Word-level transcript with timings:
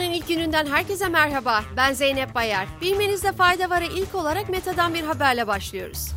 Haftanın 0.00 0.18
ilk 0.18 0.28
gününden 0.28 0.66
herkese 0.66 1.08
merhaba. 1.08 1.64
Ben 1.76 1.92
Zeynep 1.92 2.34
Bayar. 2.34 2.66
Bilmenizde 2.80 3.32
fayda 3.32 3.70
var. 3.70 3.82
ilk 3.82 4.14
olarak 4.14 4.48
Meta'dan 4.48 4.94
bir 4.94 5.02
haberle 5.02 5.46
başlıyoruz. 5.46 6.08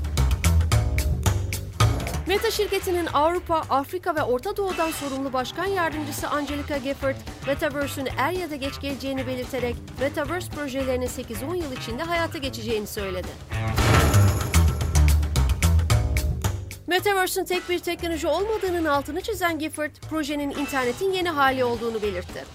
Meta 2.28 2.52
şirketinin 2.52 3.06
Avrupa, 3.06 3.56
Afrika 3.56 4.16
ve 4.16 4.24
Orta 4.24 4.58
Doğu'dan 4.58 4.92
sorumlu 4.92 5.34
başkan 5.34 5.66
yardımcısı 5.66 6.30
Angelica 6.30 6.78
Gifford, 6.78 7.16
Metaverse'ün 7.48 8.08
er 8.18 8.32
ya 8.32 8.50
da 8.50 8.56
geç 8.56 8.82
geleceğini 8.82 9.28
belirterek 9.28 9.76
Metaverse 10.00 10.52
projelerinin 10.52 11.08
8-10 11.08 11.56
yıl 11.56 11.72
içinde 11.72 12.04
hayata 12.04 12.38
geçeceğini 12.38 12.88
söyledi. 12.88 13.28
Metaverse'ün 16.88 17.46
tek 17.46 17.70
bir 17.70 17.80
teknoloji 17.80 18.28
olmadığının 18.28 18.86
altını 18.86 19.22
çizen 19.22 19.60
Gifford, 19.60 19.92
projenin 20.10 20.52
internetin 20.52 21.14
yeni 21.14 21.30
hali 21.30 21.64
olduğunu 21.64 22.02
belirtti. 22.02 22.46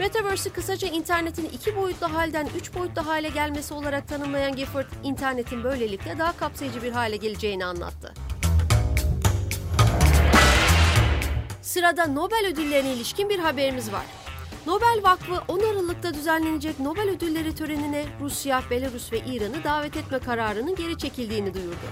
Metaverse'ü 0.00 0.52
kısaca 0.52 0.88
internetin 0.88 1.48
iki 1.52 1.76
boyutlu 1.76 2.14
halden 2.14 2.48
üç 2.60 2.74
boyutlu 2.74 3.06
hale 3.06 3.28
gelmesi 3.28 3.74
olarak 3.74 4.08
tanımlayan 4.08 4.56
Gifford, 4.56 4.86
internetin 5.04 5.64
böylelikle 5.64 6.18
daha 6.18 6.36
kapsayıcı 6.36 6.82
bir 6.82 6.92
hale 6.92 7.16
geleceğini 7.16 7.64
anlattı. 7.64 8.14
Sırada 11.62 12.06
Nobel 12.06 12.46
ödüllerine 12.52 12.92
ilişkin 12.92 13.28
bir 13.28 13.38
haberimiz 13.38 13.92
var. 13.92 14.06
Nobel 14.66 15.00
Vakfı 15.02 15.42
10 15.48 15.58
Aralık'ta 15.58 16.14
düzenlenecek 16.14 16.80
Nobel 16.80 17.10
ödülleri 17.10 17.54
törenine 17.54 18.04
Rusya, 18.20 18.62
Belarus 18.70 19.12
ve 19.12 19.18
İran'ı 19.18 19.64
davet 19.64 19.96
etme 19.96 20.18
kararının 20.18 20.74
geri 20.74 20.98
çekildiğini 20.98 21.54
duyurdu. 21.54 21.86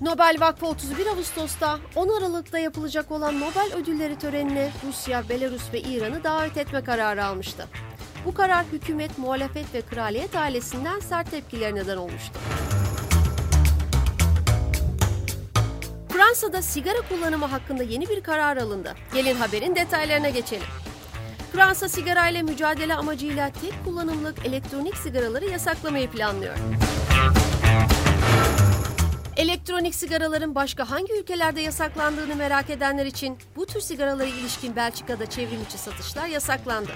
Nobel 0.00 0.36
Vakfı 0.40 0.66
31 0.66 1.06
Ağustos'ta 1.06 1.78
10 1.94 2.08
Aralık'ta 2.08 2.58
yapılacak 2.58 3.12
olan 3.12 3.40
Nobel 3.40 3.72
ödülleri 3.76 4.18
törenine 4.18 4.70
Rusya, 4.86 5.28
Belarus 5.28 5.72
ve 5.72 5.80
İran'ı 5.80 6.24
davet 6.24 6.56
etme 6.56 6.84
kararı 6.84 7.24
almıştı. 7.24 7.68
Bu 8.24 8.34
karar 8.34 8.64
hükümet, 8.72 9.18
muhalefet 9.18 9.74
ve 9.74 9.82
kraliyet 9.82 10.36
ailesinden 10.36 11.00
sert 11.00 11.30
tepkiler 11.30 11.74
neden 11.74 11.96
olmuştu. 11.96 12.38
Fransa'da 16.08 16.62
sigara 16.62 17.00
kullanımı 17.08 17.46
hakkında 17.46 17.82
yeni 17.82 18.08
bir 18.08 18.20
karar 18.20 18.56
alındı. 18.56 18.94
Gelin 19.14 19.36
haberin 19.36 19.76
detaylarına 19.76 20.28
geçelim. 20.28 20.66
Fransa 21.52 21.88
sigarayla 21.88 22.42
mücadele 22.42 22.94
amacıyla 22.94 23.50
tek 23.50 23.84
kullanımlık 23.84 24.46
elektronik 24.46 24.96
sigaraları 24.96 25.44
yasaklamayı 25.44 26.10
planlıyor. 26.10 26.56
Elektronik 29.66 29.94
sigaraların 29.94 30.54
başka 30.54 30.90
hangi 30.90 31.12
ülkelerde 31.12 31.60
yasaklandığını 31.60 32.36
merak 32.36 32.70
edenler 32.70 33.06
için 33.06 33.38
bu 33.56 33.66
tür 33.66 33.80
sigaralara 33.80 34.26
ilişkin 34.26 34.76
Belçika'da 34.76 35.26
çevrim 35.30 35.62
içi 35.68 35.78
satışlar 35.78 36.26
yasaklandı. 36.26 36.90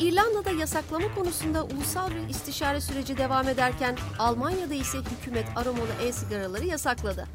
İrlanda'da 0.00 0.50
yasaklama 0.50 1.14
konusunda 1.14 1.64
ulusal 1.64 2.10
bir 2.10 2.28
istişare 2.28 2.80
süreci 2.80 3.16
devam 3.16 3.48
ederken 3.48 3.96
Almanya'da 4.18 4.74
ise 4.74 4.98
hükümet 4.98 5.46
aromalı 5.56 5.92
e-sigaraları 6.02 6.66
yasakladı. 6.66 7.26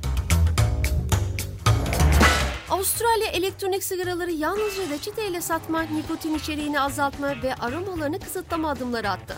Avustralya 2.69 3.27
elektronik 3.27 3.83
sigaraları 3.83 4.31
yalnızca 4.31 4.89
reçeteyle 4.89 5.42
satma, 5.42 5.81
nikotin 5.81 6.36
içeriğini 6.36 6.81
azaltma 6.81 7.27
ve 7.44 7.55
aromalarını 7.55 8.19
kısıtlama 8.19 8.69
adımları 8.69 9.09
attı. 9.09 9.38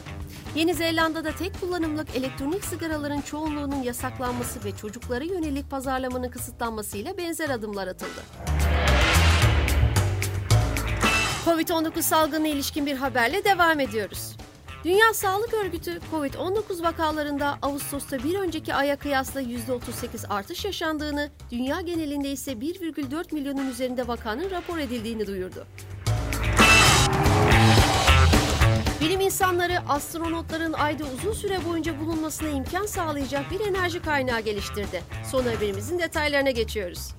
Yeni 0.55 0.73
Zelanda'da 0.73 1.31
tek 1.31 1.61
kullanımlık 1.61 2.15
elektronik 2.15 2.65
sigaraların 2.65 3.21
çoğunluğunun 3.21 3.83
yasaklanması 3.83 4.63
ve 4.65 4.71
çocuklara 4.71 5.23
yönelik 5.23 5.71
pazarlamanın 5.71 6.29
kısıtlanmasıyla 6.29 7.17
benzer 7.17 7.49
adımlar 7.49 7.87
atıldı. 7.87 8.23
Covid-19 11.45 12.01
salgınına 12.01 12.47
ilişkin 12.47 12.85
bir 12.85 12.95
haberle 12.95 13.43
devam 13.43 13.79
ediyoruz. 13.79 14.37
Dünya 14.83 15.13
Sağlık 15.13 15.53
Örgütü 15.53 15.99
COVID-19 16.11 16.83
vakalarında 16.83 17.57
Ağustos'ta 17.61 18.23
bir 18.23 18.39
önceki 18.39 18.73
aya 18.73 18.95
kıyasla 18.95 19.41
%38 19.41 20.27
artış 20.27 20.65
yaşandığını, 20.65 21.29
dünya 21.51 21.81
genelinde 21.81 22.31
ise 22.31 22.51
1,4 22.51 23.33
milyonun 23.33 23.69
üzerinde 23.69 24.07
vakanın 24.07 24.51
rapor 24.51 24.77
edildiğini 24.77 25.27
duyurdu. 25.27 25.67
Bilim 29.03 29.21
insanları 29.21 29.79
astronotların 29.89 30.73
ayda 30.73 31.03
uzun 31.03 31.33
süre 31.33 31.65
boyunca 31.65 31.99
bulunmasına 31.99 32.49
imkan 32.49 32.85
sağlayacak 32.85 33.51
bir 33.51 33.59
enerji 33.59 34.01
kaynağı 34.01 34.39
geliştirdi. 34.39 35.03
Son 35.31 35.43
haberimizin 35.43 35.99
detaylarına 35.99 36.51
geçiyoruz. 36.51 37.11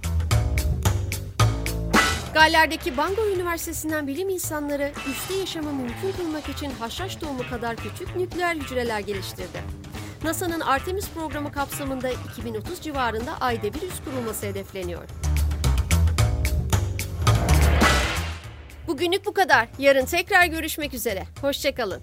Galler'deki 2.34 2.96
Bangor 2.96 3.26
Üniversitesi'nden 3.26 4.06
bilim 4.06 4.28
insanları 4.28 4.92
üstte 5.10 5.34
yaşamı 5.34 5.72
mümkün 5.72 6.12
kılmak 6.16 6.48
için 6.48 6.70
haşhaş 6.70 7.20
doğumu 7.20 7.50
kadar 7.50 7.76
küçük 7.76 8.16
nükleer 8.16 8.56
hücreler 8.56 9.00
geliştirdi. 9.00 9.62
NASA'nın 10.22 10.60
Artemis 10.60 11.10
programı 11.10 11.52
kapsamında 11.52 12.10
2030 12.10 12.80
civarında 12.80 13.40
ayda 13.40 13.62
bir 13.74 13.82
üs 13.82 14.04
kurulması 14.04 14.46
hedefleniyor. 14.46 15.04
Bugünlük 18.86 19.26
bu 19.26 19.32
kadar. 19.34 19.68
Yarın 19.78 20.04
tekrar 20.04 20.46
görüşmek 20.46 20.94
üzere. 20.94 21.24
Hoşçakalın. 21.40 22.02